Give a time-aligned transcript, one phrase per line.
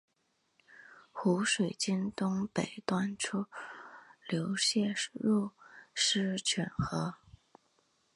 [1.11, 3.45] 湖水经东北端出
[4.27, 5.51] 流泄入
[5.93, 7.13] 狮泉河。